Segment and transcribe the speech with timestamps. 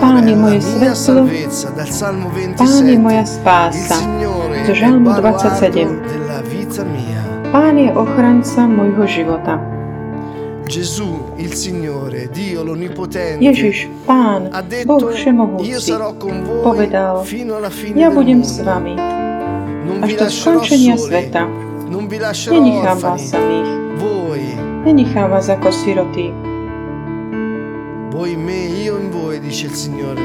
[0.00, 1.30] Pán je moje svetlo,
[2.58, 3.24] Pán je moja 27.
[3.24, 3.98] Il spása.
[4.64, 6.02] Z Žalmu baluardo 27.
[6.08, 7.22] della vita mia.
[7.54, 9.60] Pán je ochranca môjho života.
[10.64, 14.48] Gesù, il Signore, Dio l'Onnipotente, Ježiš, Pán,
[14.88, 15.92] Boh Všemohúci,
[16.64, 17.20] povedal,
[17.92, 18.96] ja budem s vami
[20.00, 21.44] až do skončenia sveta.
[22.48, 23.70] Nenechám vás samých.
[24.88, 26.53] Nenechám vás ako siroty.
[28.14, 30.22] Voi me, io in voi, dice il Signore.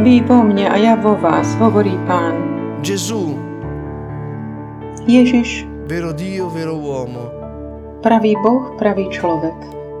[0.00, 2.32] Vy vo mne a ja vo vás, hovorí Pán.
[2.80, 3.36] Gesù,
[5.04, 7.28] Ježiš, vero Dio, vero uomo.
[8.00, 9.56] pravý Boh, pravý človek.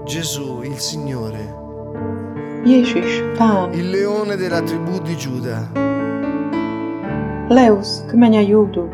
[0.08, 1.44] Gesù, il Signore,
[2.64, 5.68] Ježiš, Pán, il leone della tribù di Giuda.
[7.52, 8.88] Lev z kmeňa Júdu.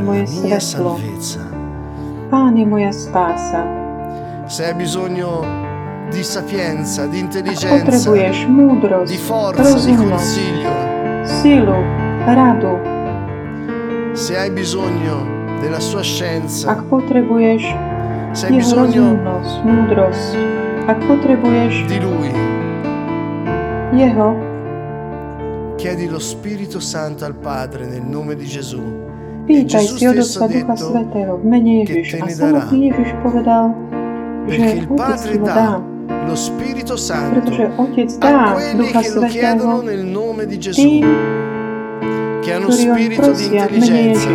[0.00, 0.60] La mia svetlo.
[0.60, 1.40] salvezza.
[2.30, 2.90] Pán je moja.
[4.48, 5.44] Se hai bisogno
[6.10, 8.46] di sapienza, di intelligenza, Potrebuješ
[9.06, 10.70] di forza, di consiglio,
[11.24, 11.74] silu,
[12.26, 12.78] radu.
[14.12, 15.26] se hai bisogno
[15.60, 17.62] della sua scienza, Ak potrebuješ
[18.32, 19.18] se hai bisogno
[19.64, 20.36] múdrosť,
[20.86, 22.30] ak potrebuješ di Lui,
[23.92, 24.34] jeho,
[25.76, 29.05] chiedi lo Spirito Santo al Padre nel nome di Gesù.
[29.46, 32.06] Pýtaj Gesù si od Otca ha Ducha Svetého v mene Ježiš.
[32.18, 33.64] A samotný Ježiš povedal,
[34.50, 35.70] že Otec ti ho dá,
[37.30, 39.70] pretože Otec dá Ducha Svetého
[40.74, 41.06] tým,
[42.42, 44.30] che hanno spirito di intelligenza,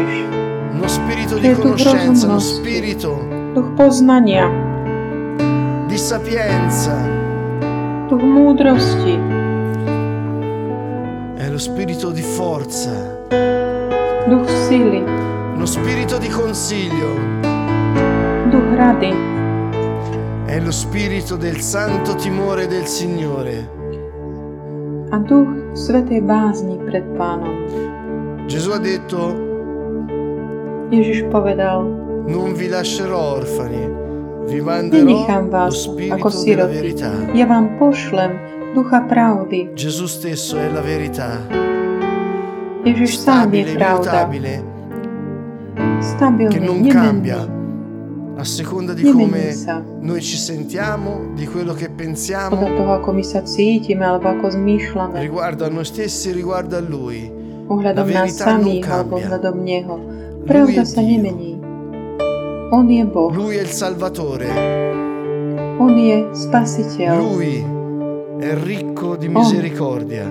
[0.71, 2.55] uno spirito di conoscenza, uno rozumnosti.
[2.55, 3.11] spirito
[5.87, 6.95] di sapienza,
[11.35, 12.91] è lo spirito di forza,
[14.71, 15.03] sily,
[15.53, 17.13] uno spirito di consiglio,
[18.47, 19.13] duch rady,
[20.45, 23.69] è lo spirito del santo timore del Signore.
[25.09, 28.47] a duch svetej bázni pred pánom.
[28.47, 29.35] Gesù ha detto,
[30.89, 31.83] Ježiš povedal,
[32.27, 33.91] non vi lascerò orfani,
[34.47, 37.11] vi manderò nenechám lo vás ako spirito della siroty, verità.
[37.35, 38.31] ja vám pošlem
[38.73, 39.75] ducha pravdy.
[39.75, 41.59] Gesù stesso è la verità,
[42.81, 44.70] Ježiš sám je stabile, pravda, immutabile,
[46.49, 47.59] che non cambia
[48.35, 49.53] a seconda di come
[49.99, 52.67] noi ci sentiamo, di quello che pensiamo.
[55.13, 57.39] Riguardo a noi stessi, riguardo a Lui.
[57.71, 59.39] ohľadom La verità non cambia.
[60.43, 61.59] Lui è Dio.
[62.73, 64.47] On je Boh, Lui è il Salvatore,
[65.77, 67.59] On je Spasiteľ, Lui
[68.39, 70.23] è ricco di misericordia,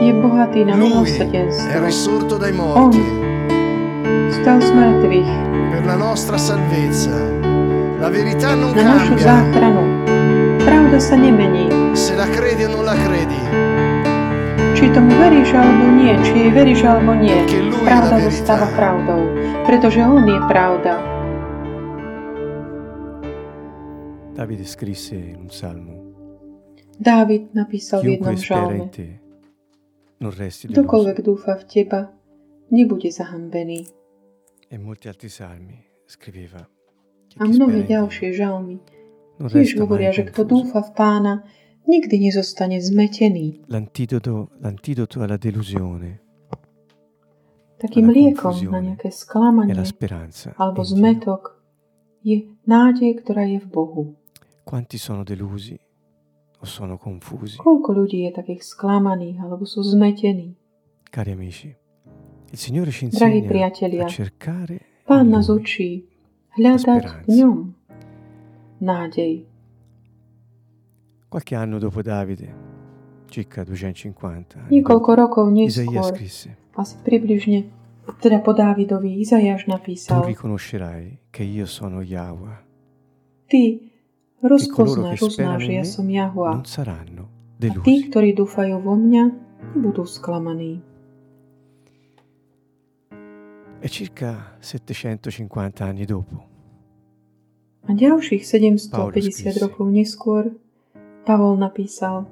[0.00, 3.04] je bohatý na Lui è risorto dai morti
[4.32, 5.30] Stal z mŕtvych
[5.72, 7.16] per la nostra salvezza.
[8.00, 9.82] La verità non na našu záchranu.
[10.64, 11.68] Pravda sa nemení.
[11.94, 13.40] se la credi o non la credi,
[14.74, 17.38] Či tomu veríš alebo nie, či jej veríš alebo nie,
[17.86, 19.20] pravda zostáva pravdou,
[19.66, 20.98] pretože On je pravda.
[24.34, 25.94] Davide scrisse in un salmo,
[26.98, 29.06] Dávid napísal v jednom žalme, in te
[30.18, 30.82] non resti deluso.
[30.82, 32.00] kdokoľvek dúfa v Teba,
[32.70, 34.01] nebude zahambený.
[34.72, 35.76] E molti altri salmi
[36.08, 36.64] scriveva
[37.36, 38.80] A mnohé ďalšie žalmy
[39.36, 41.34] tiež hovoria, že kto dúfa v Pána,
[41.84, 43.68] nikdy nezostane zmetený.
[43.68, 46.24] L'antidoto, l'antidoto alla delusione
[47.76, 51.60] Takým liekom na nejaké sklamanie la speranza alebo zmetok
[52.24, 54.16] je nádej, ktorá je v Bohu.
[54.64, 55.76] Quanti sono delusi
[56.62, 57.60] o sono confusi?
[57.60, 60.56] Koľko ľudí je takých sklamaných alebo sú zmetení?
[61.12, 61.81] Cari amici,
[62.52, 64.04] Drahí priatelia,
[65.08, 66.04] Pán nás učí
[66.52, 67.58] hľadať v ňom
[68.84, 69.48] nádej.
[71.32, 72.52] Qualche anno dopo Davide,
[73.32, 77.72] circa 250 anni Niekoľko rokov neskôr, scrisse asi približne,
[78.20, 82.58] teda po Dávidovi, Izajáš Tu napísal, riconoscerai che io sono Yahweh,
[83.48, 83.92] ty e
[84.44, 86.60] rozpoznáš, uznáš, že ja som Jahua.
[86.60, 89.24] A tí, ktorí dúfajú vo mňa,
[89.78, 90.91] nebudú sklamaní.
[93.82, 96.38] E circa 750 anni dopo,
[97.82, 98.46] A ďalších
[98.94, 99.58] Paolo 750 scrisse.
[99.58, 100.54] rokov neskôr
[101.26, 102.26] Pavol napísal,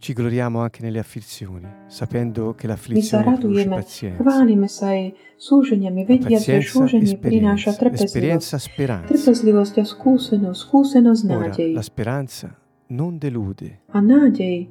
[0.00, 6.40] ci gloriamo anche nelle afflizioni, sapendo che l'afflizione produce pazienza, chválime sa aj súženiami, vediac,
[6.44, 9.04] že súženie prináša trpezlivosť.
[9.04, 11.72] Trpezlivosť a skúsenosť, skúsenosť Ora, nádej.
[11.76, 12.56] la speranza
[12.88, 14.68] non delude, A nádej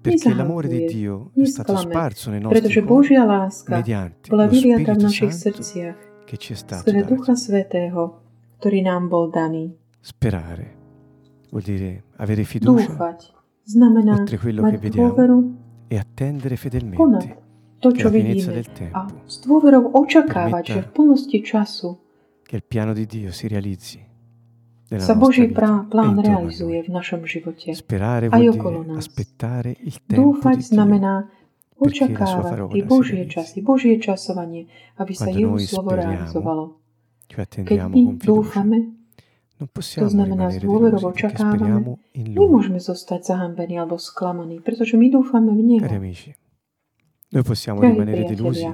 [0.00, 2.82] perché l'amore di nezahamuje, Dio è stato sparso nei nostri
[3.12, 7.04] láska mediante bola vyliata v našich srdciach che ci è stato skrze.
[7.04, 8.22] Ducha Svetého,
[8.62, 9.74] ktorý nám bol daný.
[10.00, 10.78] Sperare
[11.50, 13.18] vuol dire avere fiducia Dúfať
[13.66, 15.12] znamená oltre quello che vediamo
[15.90, 17.36] e attendere fedelmente
[17.82, 18.46] to, čo vidíme.
[18.56, 21.88] del A tempo, s dôverou očakávať, že v plnosti času
[22.46, 24.09] che il piano di Dio si realizzi
[24.98, 27.78] sa Boží plán realizuje v našom živote.
[28.26, 29.06] Aj okolo nás.
[30.10, 31.30] Dúfať znamená
[31.78, 34.66] očakávať tie Božie časy, Božie časovanie,
[34.98, 36.64] aby sa jeho slovo realizovalo.
[37.30, 38.98] Keď my dúfame,
[39.70, 45.86] possiamo znamená delusi perché očakávame, nemôžeme zostať zahambení alebo sklamaní, pretože my dúfame v Neho.
[47.30, 48.66] Noi possiamo rimanere delusi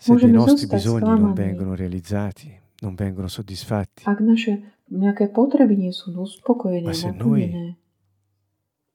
[0.00, 1.36] se dei Môžeme nostri zostať bisogni non sklamani.
[1.36, 2.48] vengono realizzati,
[2.80, 4.04] non vengono soddisfatti.
[4.04, 4.60] ak naše
[4.90, 7.76] nejaké potreby nie sú uspokojené, Ma se noi.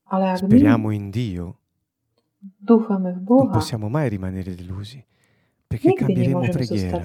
[0.05, 1.57] Ale ak Speriamo in Dio,
[2.41, 5.01] dúfame v non possiamo mai rimanere delusi,
[5.65, 7.01] perché nikdy cambieremo preghiera.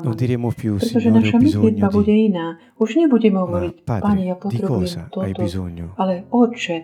[0.00, 2.24] Non diremo più, Pretože Signore, ho naša modlitba bisogno bude di...
[2.24, 2.46] iná.
[2.80, 6.76] Už nebudeme Ma hovoriť, Pane, ja di potrebujem cosa hai toto, bisogno ale Oče,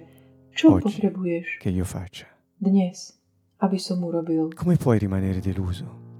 [0.52, 0.84] čo Oggi.
[0.84, 2.28] potrebuješ che io faccia?
[2.60, 3.16] dnes,
[3.64, 4.52] aby som urobil?
[4.52, 6.11] Come puoi rimanere deluso?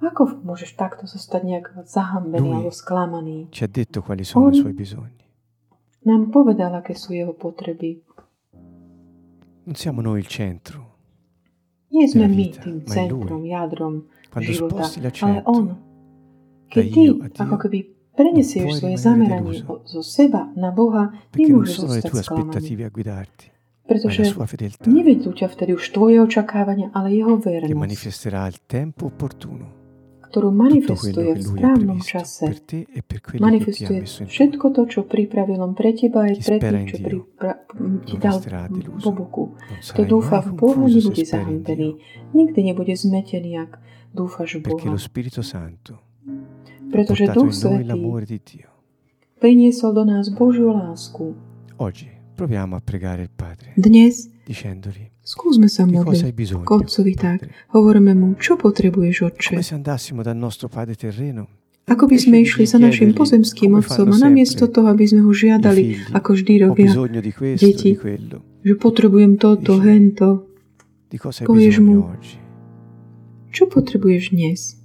[0.00, 3.52] Ako môžeš takto zostať nejak zahambený Lui alebo sklamaný?
[3.52, 5.20] Ci ha detto quali sono On- i suoi bisogni.
[6.08, 8.00] Nám povedal, aké sú jeho potreby.
[9.68, 10.96] Non siamo noi il centro.
[11.92, 14.88] Nie sme my vita, tým centrom, jadrom Quando života,
[15.20, 15.76] ale On.
[16.70, 17.02] Keď ty
[17.36, 17.78] ako keby
[18.16, 22.88] prenesieš svoje zameranie zo seba na Boha, nemôžeš zostať sklamaný.
[23.84, 24.22] Pretože
[24.86, 29.79] nevedú ťa vtedy už tvoje očakávania, ale jeho che vernosť, manifesterà al tempo opportuno
[30.30, 32.46] ktorú manifestuje v správnom čase.
[33.42, 37.58] Manifestuje všetko to, čo pripravil on pre teba aj pre tých, čo pripra-
[38.06, 38.38] ti dal
[39.02, 39.44] po boku.
[39.58, 41.90] Kto sarai dúfa v se nebude zahambený.
[42.30, 43.82] Nikdy nebude zmetený, ak
[44.14, 44.94] dúfaš v Boha.
[46.90, 48.02] Pretože Duch Svetý
[49.40, 51.34] priniesol do nás Božiu lásku.
[51.80, 56.34] Oggi proviamo a pregare il Padre Dnes dicendogli skúsme sa modliť
[56.66, 57.46] k Otcovi tak.
[57.70, 59.54] Hovoríme mu, čo potrebuješ, Otče.
[61.90, 66.14] Ako by sme išli za našim pozemským otcom a namiesto toho, aby sme ho žiadali,
[66.14, 66.90] ako vždy robia,
[67.58, 67.98] deti.
[68.62, 70.46] že potrebujem toto, hento.
[71.46, 72.06] Povieš mu?
[73.50, 74.78] Čo potrebuješ dnes?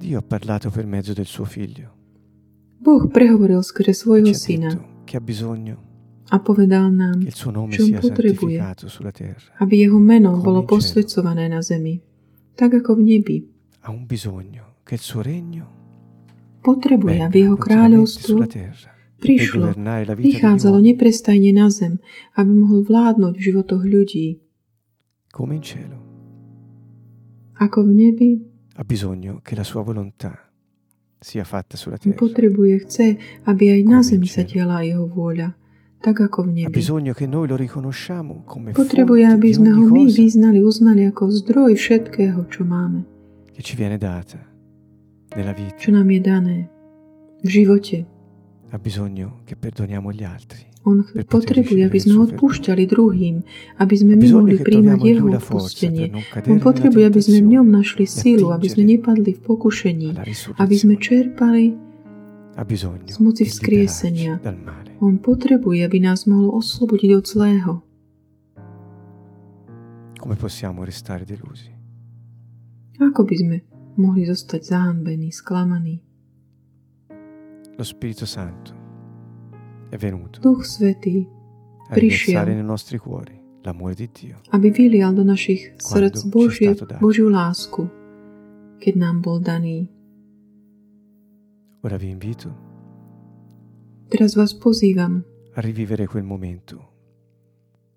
[0.00, 1.92] Dio ha parlato per mezzo del suo figlio.
[2.80, 5.88] Boh prehovoril skrze svojho ha syna che ha bisogno
[6.28, 8.54] a povedal nám, che il suo nome čo sia potrebuje.
[8.62, 9.50] santificato sulla terra.
[9.58, 11.98] aby jeho meno bolo posvedcované na zemi,
[12.54, 13.36] tak ako v nebi.
[16.62, 18.70] Potrebuje, aby jeho kráľovstvo per
[19.18, 21.98] prišlo, uomini neprestajne na zem,
[22.38, 24.38] aby mohol vládnuť v životoch ľudí,
[25.34, 25.98] come in cielo.
[27.58, 28.30] ako v nebi.
[28.78, 30.49] Ha bisogno che la sua volontà
[31.20, 32.16] sia fatta sulla terra.
[32.16, 33.06] potrebuje, chce,
[33.44, 35.52] aby aj na zemi sa diala jeho vôľa,
[36.00, 36.72] tak ako v Ha nebi.
[36.72, 41.76] bisogno che noi lo riconosciamo come Potrebuje, aby sme ho my vyznali, uznali ako zdroj
[41.76, 43.04] všetkého, čo máme,
[43.52, 44.40] che ci viene data
[45.36, 45.76] nella vita.
[45.76, 46.56] čo nám je dané
[47.44, 47.96] v živote.
[48.72, 50.69] Ha bisogno che perdoniamo gli altri.
[50.80, 53.44] On potrebuje, aby sme odpúšťali druhým,
[53.76, 56.08] aby sme my mohli príjmať jeho odpustenie.
[56.08, 60.16] non On potrebuje, aby sme v ňom našli sílu, aby sme nepadli v pokušení,
[60.56, 61.76] aby sme čerpali.
[63.08, 64.40] Z moci vzkriesenia.
[65.04, 67.72] On potrebuje, aby nás mohol oslobodiť od zlého.
[73.00, 73.56] Ako by sme
[74.00, 76.04] mohli zostať zahanbení, sklamaní?
[77.80, 78.79] Lo Spirito Santo
[79.90, 81.26] è venuto Duch Svetý,
[81.90, 82.46] a Prišiel.
[82.46, 84.38] nei nostri cuori l'amore di Dio.
[84.54, 86.72] aby vylial do našich srdc Božie.
[87.02, 87.90] Božiu lásku,
[88.80, 89.90] keď nám bol daný.
[91.82, 92.48] Ora vi invito
[94.10, 95.22] Teraz vás pozývam,
[95.54, 96.88] a rivivere quel momento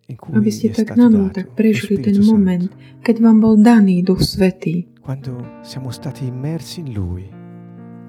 [0.09, 3.37] in cui aby ste tak na dato tak prežili ten Spirito moment, Santo, keď vám
[3.39, 7.25] bol daný Duch Svetý, quando siamo stati immersi in Lui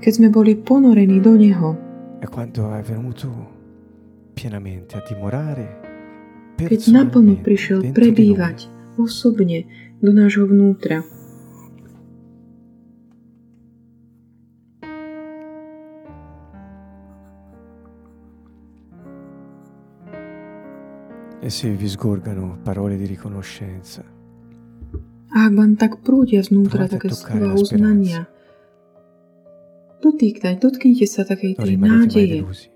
[0.04, 1.70] keď sme boli ponorení do Neho,
[2.20, 3.53] e quando è venuto
[6.54, 9.66] keď naplno prišiel prebývať osobne
[9.98, 11.02] do nášho vnútra.
[21.44, 24.00] E se vi sgorgano parole di riconoscenza,
[25.34, 28.24] A ak vám tak prúdia znútra také slova uznania,
[30.00, 32.40] dotýkať, dotknite sa takej tej nádeje.
[32.40, 32.74] delusi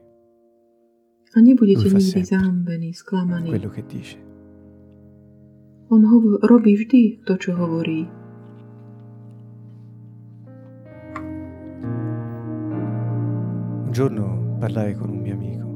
[1.37, 3.51] a nebudete Lui nikdy sempre zahambení, sklamaní.
[3.51, 4.17] quello che dice.
[5.89, 8.09] On hovo- robí vždy to, čo hovorí.
[13.87, 15.67] Un giorno parlai con un mio amico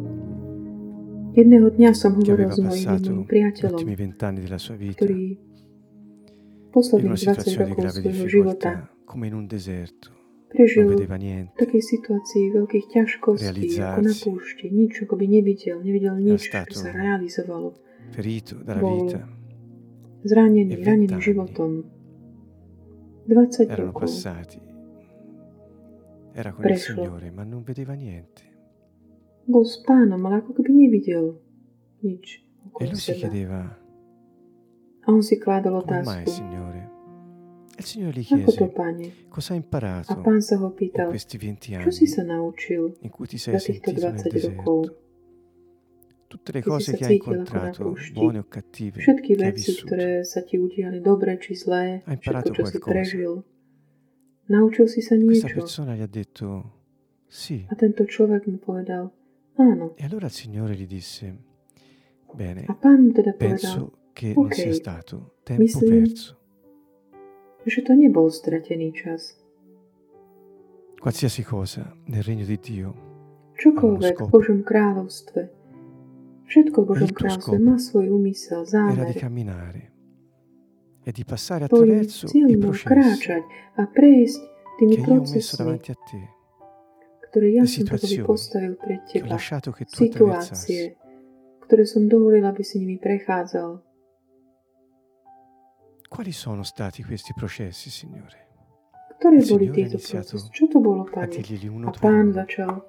[1.33, 4.61] Jedného dňa som che hovoril aveva s mojím passato jedným gli priateľom, ultimi vent'anni della
[4.61, 9.25] sua vita ktorý in posledných una 20 situazione di rokov grave svojho života difficoltà, come
[9.27, 10.09] in un deserto,
[10.53, 14.69] prežil v takej situácii veľkých ťažkostí, ako na púšti.
[14.69, 17.73] Nič ako by nevidel, nevidel nič, čo sa realizovalo.
[18.79, 19.09] Bol.
[20.23, 21.83] Zranený, E ranený životom.
[23.27, 24.13] 20 Erano rokov.
[26.63, 27.03] Prešlo.
[29.43, 31.43] Bol s pánom, ale ako keby nevidel
[32.05, 33.75] nič E okolo si seba.
[35.03, 36.92] A on si kládol otázku, Signore?
[37.83, 38.73] il Signore gli chiese,
[39.29, 41.93] cosa hai imparato in questi venti anni
[43.01, 44.97] in cui ti sei sentito nel deserto?
[46.27, 50.23] Tutte le cose che hai incontrato, buone o cattive, Všetky che hai vissuto, hai
[52.07, 52.79] imparato qualcosa.
[55.25, 56.81] Questa persona gli ha detto,
[57.27, 57.67] sì.
[59.95, 61.37] E allora il Signore gli disse,
[62.33, 62.65] bene,
[63.37, 66.39] penso che non sia stato tempo perso.
[67.67, 69.39] Že to nebol stratený čas.
[71.03, 72.91] Qualsiasi cosa nel regno di Dio
[73.59, 74.29] Čokoľvek v.
[74.31, 75.41] Božom kráľovstve,
[76.47, 79.07] všetko v Božom kráľovstve má svoj úmysel, era zámer.
[79.11, 79.83] di camminare
[81.03, 83.35] e di passare attraverso i processi
[83.75, 84.43] a prejsť
[84.79, 86.21] tými che io ho messo davanti a te,
[87.29, 87.85] ktoré ja som
[88.27, 89.39] postavil pred teba.
[89.39, 90.97] Situácie,
[91.67, 93.92] ktoré som dovolil, aby si nimi prechádzal.
[96.13, 98.53] Quali sono stati questi processi, Signore?
[99.17, 100.53] Ktoré boli tieto procesy?
[100.53, 101.41] Čo to bolo, Pane?
[101.89, 102.85] A pán začal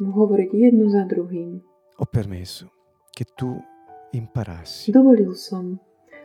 [0.00, 1.60] mu hovoriť jedno za druhým.
[2.00, 2.72] Ho permesso
[3.12, 3.60] che tu
[4.16, 5.76] imparassi, Dovolil som,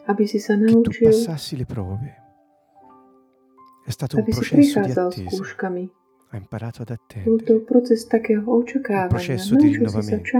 [0.08, 2.10] aby si sa che tu naučil, passassi le prove.
[3.84, 5.68] È stato un processo di attesa.
[6.32, 6.96] Ha imparato ad
[7.27, 7.60] Bol to attendere.
[7.68, 9.12] proces takého očakávania.
[9.12, 10.32] processo di Naučil rinnovamento.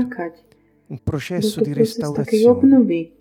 [0.88, 3.12] Un processo di restaurazione.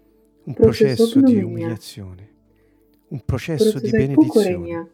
[0.46, 2.35] Un proces processo di umiliazione.
[3.08, 4.90] Un processo di benedizione.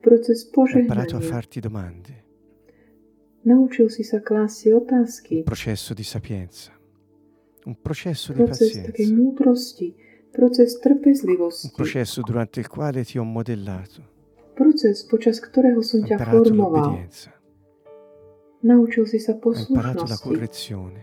[0.00, 2.20] proces Ho imparato a farti domande.
[3.42, 5.36] Naučil si sa klásť si otázky.
[5.42, 6.70] Un processo di sapienza.
[7.64, 9.14] Un processo di Proces pazienza.
[9.14, 9.94] múdrosti,
[10.30, 14.10] proces Un processo durante il quale ti ho modellato.
[14.54, 17.08] proces, počas ktorého som ťa formoval.
[18.62, 20.22] Naučil si sa Ho imparato la poslušnosti.
[20.22, 21.00] correzione.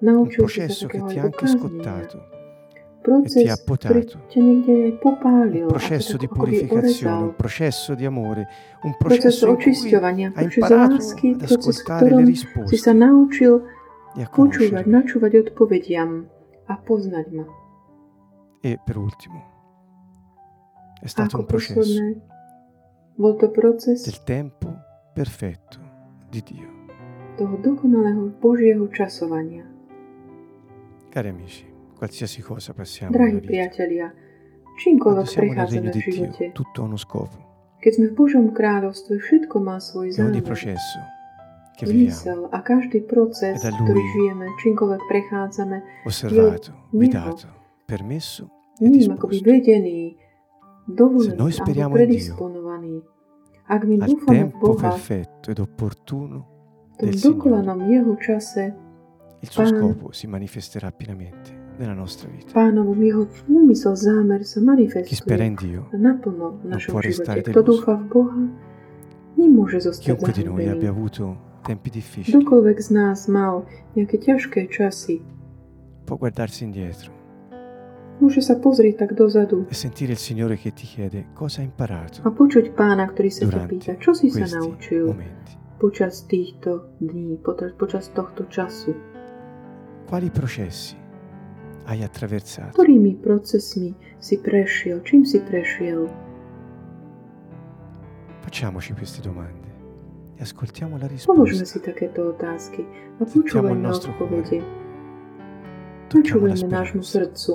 [0.00, 2.37] Un Naučil sa processo che ti ha anche scottato.
[3.00, 4.18] Proces, ti ha potato.
[5.00, 5.62] popálil.
[5.62, 8.48] Un processo di purificazione, un processo di amore,
[8.82, 12.92] un Proces processo in cui hai proces imparato ad proces, ascoltare le si risposte sa
[12.92, 13.62] naučil
[14.16, 16.26] e a počúvať, načúvať odpovediam
[16.66, 17.46] a poznať ma.
[18.60, 19.38] E per ultimo,
[21.00, 22.02] è stato Ako un processo
[23.14, 24.74] bol to proces del tempo
[25.14, 25.78] perfetto
[26.30, 26.68] di Dio.
[27.38, 29.62] toho dokonalého Božieho časovania.
[31.14, 31.67] Cari amici,
[31.98, 34.06] qualsiasi cosa passiamo vita, priatelia,
[34.78, 37.36] regno prechádzame v živote, tutto uno scopo.
[37.82, 41.18] keď sme v Božom kráľovstve, všetko má svoj zámer, processo
[41.78, 45.76] zmysel a každý proces, Lui ktorý žijeme, čímkoľvek prechádzame,
[46.06, 46.90] osservato, Neho.
[46.90, 47.46] guidato,
[47.86, 48.50] permesso
[48.82, 50.18] e ním akoby vedený,
[50.90, 53.02] dovolený alebo predisponovaný.
[53.68, 56.36] Ak my dúfame v tempo Boha, perfetto ed opportuno
[56.98, 58.74] v dokolanom Jeho čase,
[59.38, 62.52] il suo Pán- scopo si manifesterà pienamente nella nostra vita.
[62.52, 67.40] pánovom Jeho úmysel, zámer sa Chi manifestuje spera in Dio, naplno v non può restare
[67.40, 67.86] deluso.
[70.02, 73.62] chiunque di noi abbia avuto tempi difficili Kdokoľvek z nás mal
[73.94, 75.22] nejaké ťažké časy,
[76.02, 77.14] può guardarsi indietro
[78.18, 81.70] môže sa pozrieť tak dozadu e sentire il Signore che ti chiede cosa hai a
[81.70, 85.54] imparato počuť pána, ktorý sa ťa pýta, čo si sa naučil momenti.
[85.78, 87.38] počas týchto dní,
[87.78, 88.90] počas tohto času.
[90.10, 91.07] Quali processi
[91.88, 96.04] hai attraversato Ktorými procesmi si prešiel, čím si prešiel?
[98.44, 99.68] Facciamoci queste domande
[100.36, 101.64] e ascoltiamo la Položme risposta.
[101.64, 102.84] si takéto otázky
[103.18, 104.60] a počúvajme odpovede.
[106.08, 107.52] Načúvajme nášmu srdcu,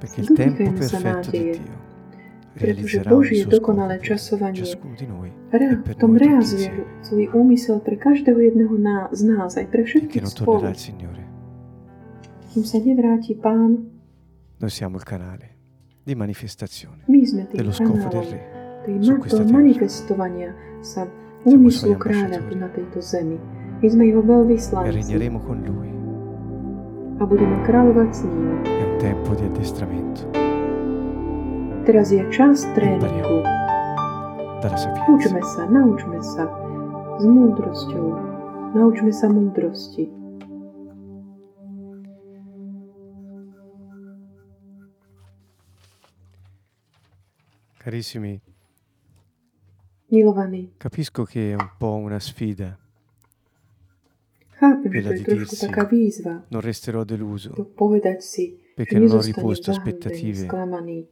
[0.00, 1.80] perché il tempo perfetto di Dio
[2.50, 6.70] pretože Božie dokonalé časovanie ciascuno di noi Re, e v tom realizuje
[7.02, 8.74] svoj úmysel pre každého jedného
[9.14, 10.66] z nás, aj pre všetkých spolu.
[12.50, 13.78] Kým sa nevráti Pán,
[14.58, 15.46] noi siamo il canale
[16.02, 17.06] di manifestazione
[17.52, 18.42] dello scopo del Re.
[18.98, 20.50] su questa manifestovania
[20.82, 21.06] sa
[21.46, 23.38] úmyslu kráľa na tejto zemi.
[23.80, 25.88] My sme jeho e veľvyslanci regneremo con Lui
[27.20, 28.48] a budeme kráľovať s ním.
[28.66, 30.22] È un tempo di addestramento
[31.86, 33.08] Teraz je čas sapienza.
[35.08, 36.44] Učme sa, naučme sa
[37.16, 38.06] s múdrosťou.
[38.76, 40.19] Naučme sa múdrosti.
[47.80, 48.38] Carissimi,
[50.10, 52.78] Milovaní, capisco che è un po' una sfida.
[54.58, 56.20] chápem, to je trošku dirsi.
[56.48, 57.54] Non resterò deluso
[58.18, 61.08] si, perché non ho riposto aspettative sklamaný,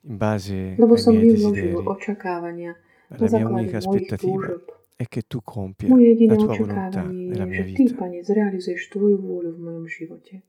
[0.00, 1.74] in base lebo ai miei desideri.
[1.74, 2.74] očakávania
[3.08, 4.64] na La mia unica aspettativa túžob.
[4.96, 7.94] è che tu compia la tua volontà nella mia Ty, vita.
[7.96, 10.40] Pane, zrealizuješ Tvoju vôľu v mojom živote.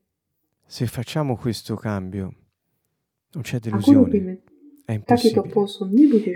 [0.64, 2.32] Se facciamo questo cambio,
[3.34, 4.40] non c'è delusione,
[4.90, 5.46] è impossibile.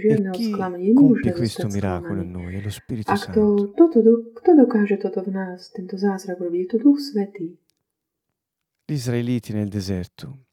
[0.06, 0.50] E chi
[0.92, 3.54] compie questo miracolo in noi è lo Spirito A Santo.
[3.54, 6.60] kto, toto, do- kto dokáže toto v nás, tento zázrak robiť?
[6.62, 7.58] Je to Duch Svetý.
[8.86, 10.46] Gli israeliti nel deserto,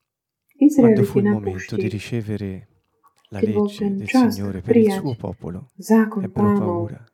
[0.76, 2.68] quando fu il momento di ricevere
[3.30, 7.12] la legge del Signore per il suo popolo, ebbero paura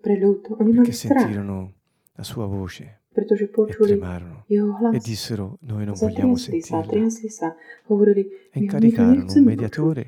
[0.00, 1.74] pre ľud, oni mali perché sentirono
[2.12, 3.98] la sua voce pretože e počuli
[4.46, 5.02] jeho e hlas.
[5.02, 6.54] dissero noi non vogliamo sa,
[6.86, 7.50] triasli sa,
[7.90, 9.58] hovorili, e my, my to incaricarono un nechceme počuť.
[9.58, 10.04] mediatore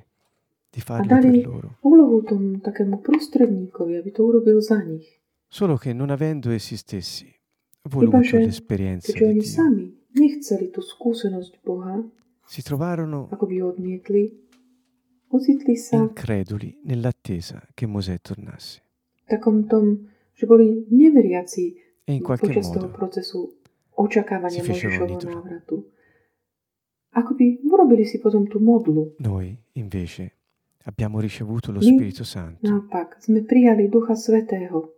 [0.71, 1.69] di A farlo dali per loro.
[1.83, 5.19] úlohu tomu takému prostredníkovi, aby to urobil za nich.
[5.51, 7.27] Solo che non avendo essi stessi
[7.91, 9.91] voluto l'esperienza di Dio, sami.
[10.15, 11.99] Nechceli tú skúsenosť Boha,
[12.47, 14.23] si trovarono ako by ju odmietli,
[15.31, 16.03] ocitli sa.
[16.03, 18.83] increduli nell'attesa che Mosè tornasse.
[19.23, 23.39] v takom tom, že boli neveriaci E in qualche počas toho procesu
[23.95, 25.77] očakávania Mojžišovho návratu.
[27.11, 29.19] Ako by urobili si potom tú modlu.
[29.19, 30.31] noi invece
[30.87, 34.95] abbiamo ricevuto lo Spirito Santo Naopak, sme prijali Ducha Svetého.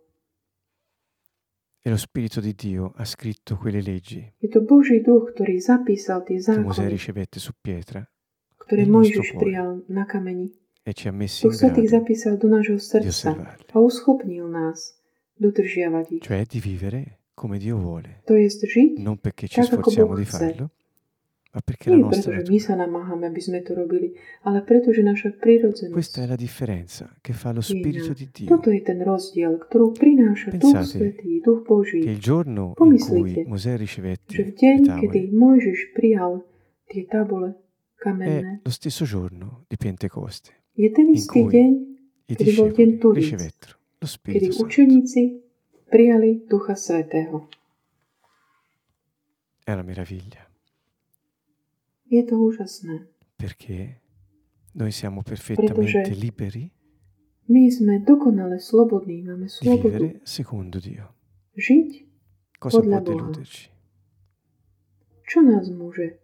[1.83, 6.23] e lo Spirito di Dio ha scritto quelle leggi Je to Boží duch, ktorý zapísal
[6.23, 7.99] tie che Mosè zákony, ricevette su pietra
[8.55, 9.41] ktoré nel nostro Mojžiš cuore.
[9.43, 10.47] prijal na kameni.
[10.85, 14.47] e ci ha messi in Duch Svetý grado zapísal do nášho di srdca a uschopnil
[14.47, 14.95] nás
[16.19, 18.21] cioè di vivere come Dio vuole,
[18.97, 20.69] non perché ci sforziamo di farlo,
[21.51, 22.47] ma perché la nostra natura.
[25.93, 28.47] Questa è la differenza che fa lo Spirito di Dio.
[30.49, 35.01] Pensate che il giorno in cui Mosè ricevette le tavole.
[38.25, 40.51] È lo stesso giorno di Pentecoste
[41.13, 41.41] in cui
[42.25, 45.21] i discepoli ricevettero kedy učeníci
[45.89, 47.47] prijali Ducha Svetého.
[49.65, 50.43] È una meraviglia
[52.11, 53.07] Je to úžasné.
[53.37, 53.99] perché
[54.75, 56.69] noi siamo perfettamente liberi
[57.43, 61.11] My sme dokonale slobodní, máme di slobodu vivere secondo Dio.
[61.59, 61.89] žiť.
[62.55, 63.07] Cosa Podľa può Boha.
[63.11, 63.63] deluderci?
[65.27, 66.19] Čo nás môže La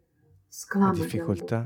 [0.47, 1.59] sklamať alebo difficoltà,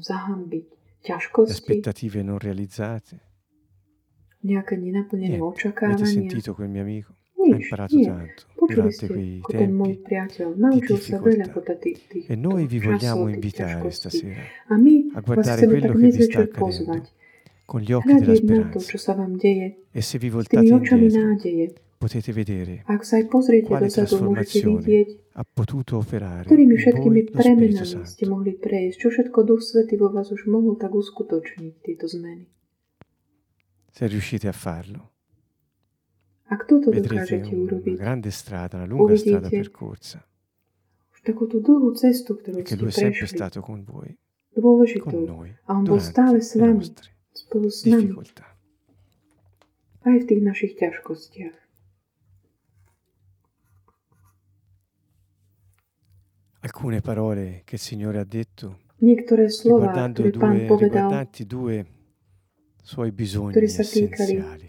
[0.00, 0.66] zahambiť?
[0.72, 3.27] le Ťažkosti, aspettative non realizzate.
[4.44, 6.06] Nejaké nenaplnené avete očakávania?
[6.06, 7.18] sentito quel mio amico?
[7.38, 8.04] Nič, nie.
[8.04, 9.06] tanto Počuli ste,
[9.40, 13.88] ako ten môj priateľ naučil sa veľa podľa tých, tých e noi vi vogliamo invitare
[13.94, 17.04] stasera A my a vás chceme tak che dnes vi sta večer accadendo pozvať.
[17.64, 20.66] con gli occhi della Hľadiť na to, čo sa vám deje, e se vi voltate
[20.66, 26.74] indietro potete vedere Ak sa aj pozriete quale dozadu, môžete vidieť, ha potuto operare ktorými
[26.74, 31.72] všetkými premenami ste mohli prejsť, čo všetko Duch Svetý vo vás už mohol tak uskutočniť,
[31.86, 32.50] tieto zmeny.
[33.98, 35.10] Se riuscite a farlo,
[36.86, 40.22] vedrete dokážete una grande strada, una lunga strada percorsa.
[41.10, 44.14] Už takúto dlhú cestu, ktorú e che ste Lui è sempre prešli, stato con voi,
[45.02, 48.46] con noi, a On bol durante s le vami, nostre spolu s nami, difficoltà.
[50.06, 51.56] aj v tých našich ťažkostiach.
[56.70, 61.42] Alcune parole che il Signore ha detto Niektoré slova, riguardando ktoré Pán due, povedal, riguardanti
[61.50, 61.97] due
[62.88, 64.64] suoi bisogni essenziali.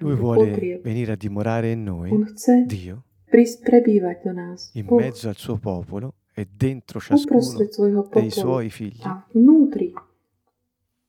[0.00, 4.68] Lui vuole venire a dimorare in noi, chce Dio, prísť prebývať do nás.
[4.76, 9.00] in Boh mezzo al suo popolo e dentro ciascuno uprostred svojho dei popolu suoi figli
[9.04, 9.92] a vnútri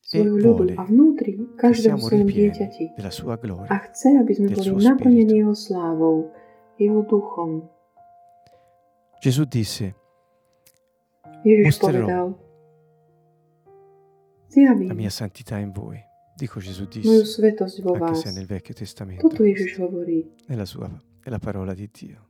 [0.04, 2.84] svojho ľudu vole a vnútri každému siamo svojom ripieni dieťati.
[2.96, 3.68] della sua A gloria.
[3.88, 5.40] chce, aby sme del boli suo naplnení spirito.
[5.44, 6.16] jeho slávou,
[6.80, 7.52] jeho duchom.
[9.24, 9.96] Gesù disse,
[11.44, 12.28] Ježiš Mostrerò povedal,
[14.88, 16.00] la mia santità in voi.
[16.36, 19.30] Dico Gesù disse, anche se nel Vecchio Testamento.
[19.30, 20.90] È la sua,
[21.22, 22.28] è la parola di Dio.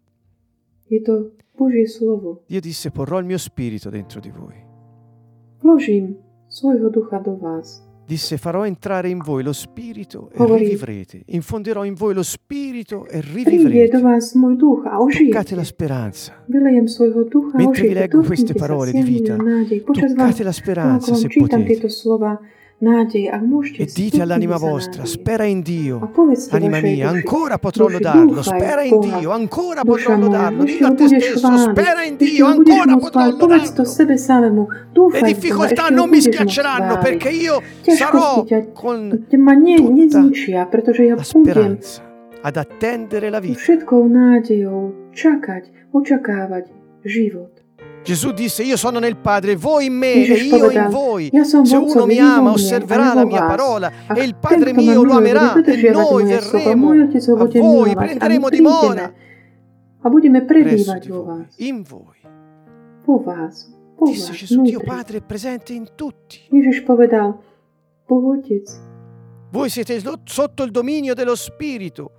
[2.47, 4.71] Dio disse, porrò il mio spirito dentro di voi.
[5.63, 6.17] Vložím
[6.49, 11.83] svojho ducha do vás disse farò entrare in voi lo spirito e Говорит, rivivrete, infonderò
[11.85, 13.99] in voi lo spirito e rivivrete.
[15.29, 16.43] Toccate la speranza.
[17.53, 19.37] Mentre vi leggo queste parole di vita,
[19.85, 21.89] toccate la speranza se potete.
[22.83, 26.11] E dite all'anima vostra, spera in Dio,
[26.49, 31.57] anima mia, ancora potrò lodarlo, spera in Dio, ancora potrò lodarlo, dillo a te stesso,
[31.57, 33.83] spera in Dio, ancora potrò lodarlo.
[35.11, 39.45] Le difficoltà non mi schiacceranno perché io sarò con tutta
[41.15, 42.11] la speranza
[42.43, 43.55] ad attendere la vita.
[43.55, 46.65] Všetkou nádejou čakať, očakávať
[47.07, 47.62] život.
[48.03, 51.31] Gesù disse, io sono nel Padre, voi in me e io in voi.
[51.43, 55.91] Se uno mi ama, osserverà la mia parola e il Padre mio lo amerà e
[55.91, 59.13] noi verremo a voi, prenderemo dimora.
[60.01, 61.09] A budeme prebivati.
[61.57, 62.21] In voi.
[63.05, 63.23] U
[64.05, 66.41] Disse Gesù, Dio Padre è presente in tutti.
[69.49, 72.11] Voi siete sotto il dominio dello Spirito.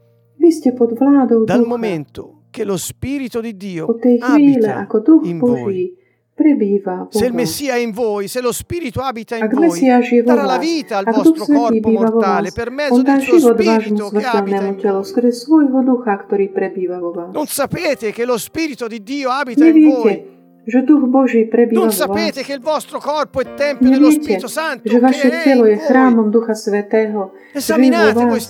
[1.44, 3.86] Dal momento che lo Spirito di Dio
[4.20, 4.86] abita
[5.22, 5.96] in voi.
[7.08, 9.80] Se il Messia è in voi, se lo Spirito abita in voi,
[10.24, 14.76] darà la vita al vostro corpo mortale per mezzo del suo Spirito che abita in
[14.80, 15.12] voi.
[17.32, 20.33] Non sapete che lo Spirito di Dio abita in voi.
[20.66, 22.32] Že duch Boží prebýva vo vás.
[23.80, 24.40] Neviete,
[24.82, 28.48] že vaše telo je chrámom Ducha Svetého, žije vo Esaminate voi vás.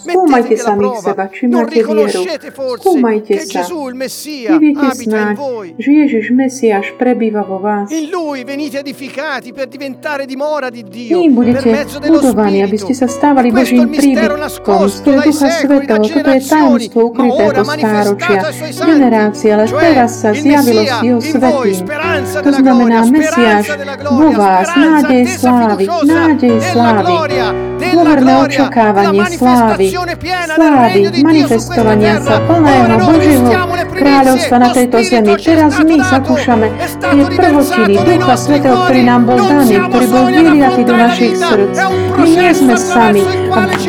[0.00, 1.00] Skúmajte prova.
[1.04, 2.24] seba, či máte vieru.
[2.80, 3.60] Skúmajte sa.
[4.50, 5.36] Neviete snáď,
[5.76, 7.92] že Ježiš Mesiáš prebýva vo vás.
[11.20, 11.68] Ním budete
[12.08, 14.40] budovaní, aby ste sa stávali Božím príbytkom
[14.88, 16.00] skrze dai Ducha Svetého.
[16.00, 18.40] Toto je tajomstvo ukryté po stáročia,
[18.80, 20.82] generácie, ale teraz sa il zjavilo
[21.20, 21.74] svetým.
[21.74, 23.66] speranza To znamená Mesiáš
[24.10, 27.12] vo vás, nádej slávy, nádej slávy,
[27.80, 29.86] gloria, očakávanie slávy,
[30.52, 33.48] slávy, manifestovania sa plného Božieho
[33.90, 35.32] kráľovstva na tejto zemi.
[35.40, 36.66] Teraz my zakúšame
[37.00, 41.76] tie prvotiny Ducha Svetého, ktorý nám bol daný, ktorý bol vyliatý do našich srdc.
[42.20, 43.22] My nie sme sami,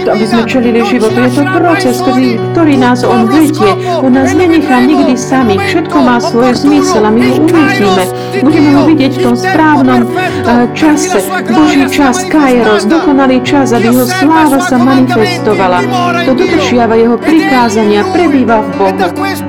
[0.07, 1.17] aby sme čelili životu.
[1.27, 3.71] Je to proces, ktorý, ktorý nás On vedie.
[3.99, 5.59] On nás nenechá nikdy sami.
[5.59, 8.03] Všetko má momento svoj zmysel a my ho uvidíme.
[8.41, 11.19] Budeme ho vidieť v tom správnom eh, čase.
[11.49, 15.77] Boží čas, Kairos, dokonalý čas, aby jeho sláva sa manifestovala.
[15.81, 16.45] comandamenti dimora in To Dio.
[16.45, 18.97] dodržiava jeho prikázania, prebýva v Bohu.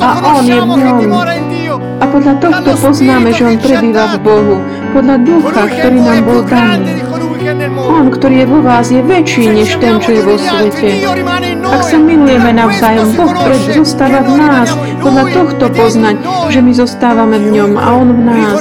[0.01, 1.01] A on je v ňom.
[2.03, 4.17] A podľa tohto poznáme, že on prebýva v.
[4.25, 4.55] Bohu.
[4.97, 7.12] Podľa ducha, ktorý nám bol daný.
[7.83, 10.89] On, ktorý je vo vás, je väčší než ten, čo je vo svete.
[11.63, 13.35] Ak sa milujeme navzájom, Boh
[13.75, 14.69] zostáva v nás.
[15.03, 16.17] Podľa tohto poznať,
[16.55, 18.57] že my zostávame v ňom a on v nás.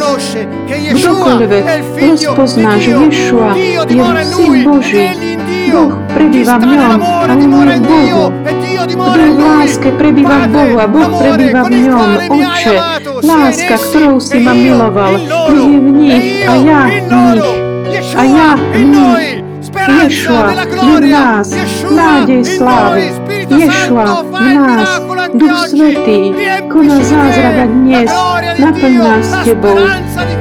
[0.70, 1.66] Kdokoľvek
[1.98, 2.92] rozpozná, že.
[2.98, 3.82] Ješua je
[4.34, 5.06] syn Boží.
[5.72, 8.26] Boh prebýva v ňom a on je Bohu.
[8.92, 12.10] Kto v láske, prebýva v Bohu a Boh prebýva v ňom.
[12.28, 12.76] Oče,
[13.24, 15.22] láska, ktorou si ma miloval,
[15.54, 17.71] je v nich a ja v nich.
[17.92, 19.44] A ja v in nich.
[19.72, 20.52] Ješua
[20.84, 21.48] je v nás,
[21.90, 23.04] nádej in slávy.
[23.50, 24.90] Ješua v nás,
[25.32, 25.68] Duch.
[25.72, 26.36] Svetý,
[26.68, 28.12] koná zázraka dnes,
[28.60, 29.80] naplň nás Tebou.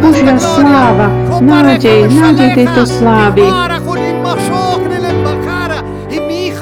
[0.03, 1.09] Božia sláva,
[1.41, 3.47] nádej, nádej tejto slávy.
[3.47, 5.79] Imara con il mashok nell'embakara,
[6.11, 6.59] imich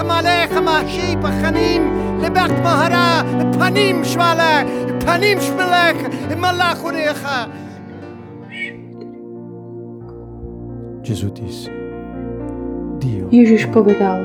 [13.32, 14.24] Ježiš povedal,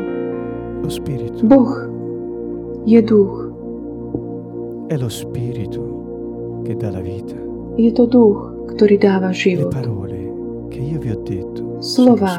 [1.48, 1.72] Boh
[2.84, 3.36] je duch.
[7.80, 8.39] Je to duch,
[8.76, 9.72] ktorý dáva život.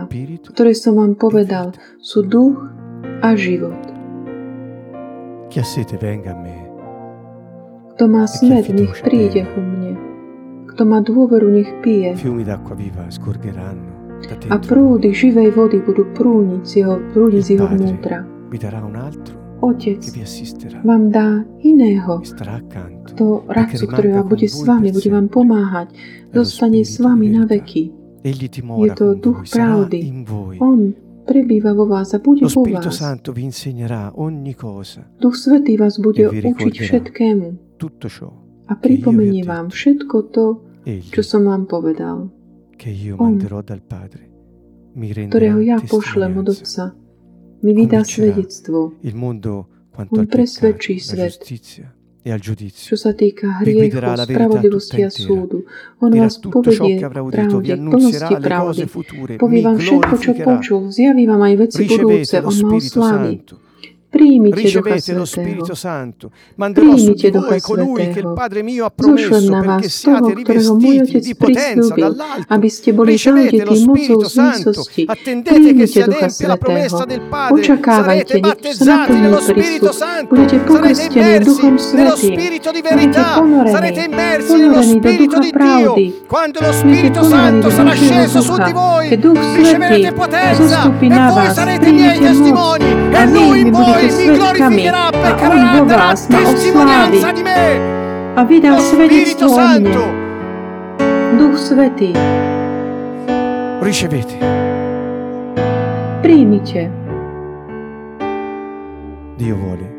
[0.04, 2.56] spirito ktoré som vám povedal, sú duch
[3.24, 3.80] a život.
[7.94, 9.94] Kto má smet, nech príde ku mne.
[10.74, 12.18] Kto má dôveru, nech pije.
[12.18, 13.93] fiumi d'acqua viva scorgeranno
[14.48, 18.16] A prúdy živej vody budú prúniť z jeho, prúdiť z jeho vnútra.
[19.58, 20.00] Otec
[20.84, 22.20] vám dá iného,
[23.08, 25.88] kto radcu, ktorý vám bude s vami, bude vám pomáhať,
[26.30, 27.88] zostane s vami na veky.
[28.24, 30.04] Dimora to duch pravdy.
[30.58, 30.92] On
[31.24, 32.84] prebýva vo vás a bude vo vás.
[35.16, 37.46] Duch Svetý vás bude E učiť všetkému.
[38.64, 40.44] a pripomenie vám všetko to,
[40.84, 42.28] čo som vám povedal,
[43.16, 43.40] On,
[45.30, 46.52] ktorého ja pošlem od.
[46.52, 46.92] Otca.
[47.64, 48.92] Mi vydá svedectvo.
[49.96, 51.40] On presvedčí svet.
[52.24, 55.68] čo sa týka hriechu, spravodlivosti a súdu.
[56.00, 58.84] On vás povedie pravde, plnosti pravdy.
[59.36, 63.64] Povie vám všetko, čo počul, zjaví vám aj veci budúce, on ma Spirito
[64.52, 69.58] ricevete lo Spirito Santo, manderò su di voi colui che il Padre mio ha promesso
[69.60, 73.02] perché siate rivestiti di potenza dall'alto.
[73.02, 79.40] Ricevete lo Spirito Santo, attendete che si adempia la promessa del Padre, sarete battezzati nello
[79.40, 85.94] Spirito Santo, sarete immersi nello Spirito di verità, sarete immersi nello Spirito di Dio.
[86.26, 90.92] Quando lo Spirito Santo sarà sceso su di voi, riceverete potenza.
[91.00, 97.42] e voi sarete miei testimoni e Lui voi mi glorifierà perché on darà testimonianca di
[97.42, 98.34] me.
[98.34, 100.22] A vydal svedectvo o mne.
[101.36, 102.12] Duch Svetý.
[103.80, 104.38] Ricevete.
[106.20, 106.90] Primice.
[109.36, 109.92] Dio vuole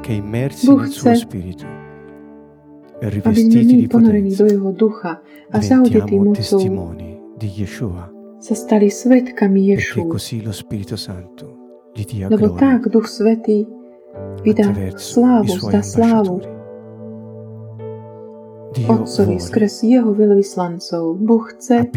[0.00, 1.66] che immersi Bůh nel suo spirito
[3.00, 8.10] e rivestiti di potenza jeho ducha a zaudití testimoni di Yeshua.
[8.38, 10.02] se stali svedkami Yeshua.
[10.02, 11.59] Perché così lo Spirito Santo
[12.30, 13.66] Lebo tak Duch Svetý
[14.42, 16.40] vydá slávu, zdá slávu
[18.70, 21.18] Otcovi skrz jeho veľvyslancov.
[21.18, 21.90] Boh chce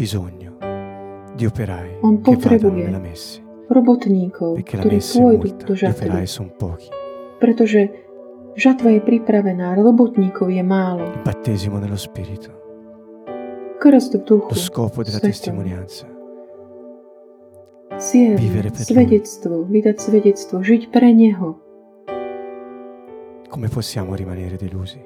[2.02, 2.84] On potrebuje
[3.70, 6.26] robotníkov, ktorí pôjdu do žatvy.
[7.38, 7.80] Pretože
[8.58, 11.06] žatva je pripravená, robotníkov je málo.
[13.78, 14.50] Krst v duchu,
[15.06, 16.13] svetom.
[17.98, 18.36] Cieľ,
[18.74, 21.60] svedectvo, vydať svedectvo, žiť pre Neho.
[23.54, 24.98] come possiamo rimanere delusi?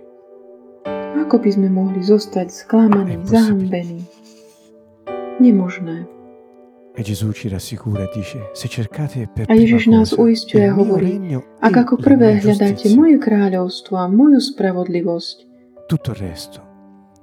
[1.20, 4.00] Ako by sme mohli zostať sklamaní, zahambení?
[5.36, 6.08] Nemožné.
[6.98, 10.74] E Gesù ci rassicura e dice, se cercate per A Ježiš nás cosa uisťuje a
[10.74, 11.12] hovorí,
[11.62, 15.36] Ak e ako prvé hľadáte moje kráľovstvo a moju spravodlivosť,
[15.86, 16.68] tutto il resto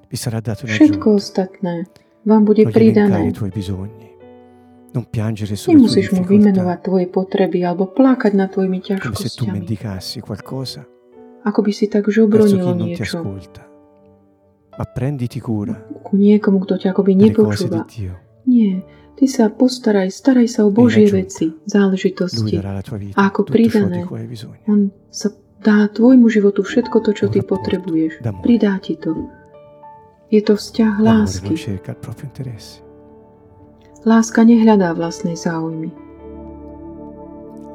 [0.10, 1.91] vi sarà dato všetko ostatné
[2.23, 3.28] vám bude pridané.
[3.28, 4.14] i tuoi bisogni,
[5.67, 10.95] Nemusíš mu vymenovať tvoje potreby alebo plakať nad tvojimi come se tu ťažkosťami,
[11.45, 13.19] ako by si tak verso chi žobronil non ti niečo.
[14.75, 17.84] Ma prenditi cura ku niekomu, kto ťa akoby nepočúva.
[18.45, 18.86] Nie,
[19.17, 22.62] ty sa postaraj, staraj sa o Božie veci, záležitosti.
[23.17, 24.05] A ako pridané.
[24.69, 25.34] On sa
[25.65, 28.21] dá tvojmu životu všetko to, čo ty potrebuješ.
[28.45, 29.17] Pridá ti to.
[30.29, 31.58] Je to vzťah lásky.
[34.06, 35.89] Láska nehľadá vlastnej záujmy.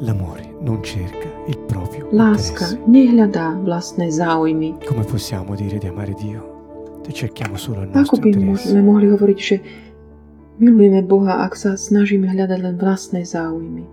[0.00, 2.88] L'amore non cerca il proprio Láska interesse.
[2.88, 4.78] nehľadá vlastné záujmy.
[4.86, 6.40] Come possiamo dire di amare Dio?
[7.04, 8.70] Se cerchiamo solo il Ako by interesse.
[8.70, 9.56] sme mohli hovoriť, že
[10.56, 13.84] milujeme Boha, ak sa snažíme hľadať len vlastné záujmy?